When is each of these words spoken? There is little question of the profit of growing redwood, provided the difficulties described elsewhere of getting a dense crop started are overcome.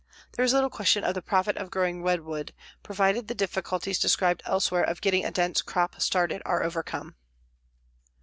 There 0.31 0.43
is 0.43 0.51
little 0.51 0.71
question 0.71 1.03
of 1.03 1.13
the 1.13 1.21
profit 1.21 1.57
of 1.57 1.69
growing 1.69 2.01
redwood, 2.01 2.55
provided 2.81 3.27
the 3.27 3.35
difficulties 3.35 3.99
described 3.99 4.41
elsewhere 4.47 4.81
of 4.83 4.99
getting 4.99 5.23
a 5.23 5.29
dense 5.29 5.61
crop 5.61 6.01
started 6.01 6.41
are 6.43 6.63
overcome. 6.63 7.17